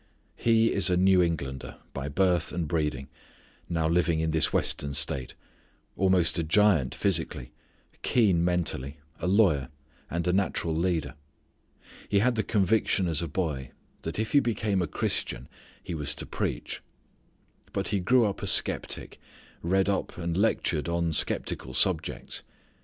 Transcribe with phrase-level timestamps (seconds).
[0.35, 3.07] He is a New Englander, by birth and breeding,
[3.69, 5.35] now living in this western state:
[5.95, 7.51] almost a giant physically,
[8.01, 9.69] keen mentally, a lawyer,
[10.09, 11.13] and a natural leader.
[12.09, 15.47] He had the conviction as a boy that if he became a Christian
[15.83, 16.81] he was to preach.
[17.71, 19.19] But he grew up a skeptic,
[19.61, 22.41] read up and lectured on skeptical subjects.